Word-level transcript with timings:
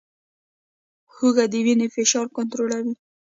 هوږه 1.13 1.45
د 1.51 1.53
وینې 1.65 1.87
فشار 1.95 2.27
کنټرولوي 2.35 2.93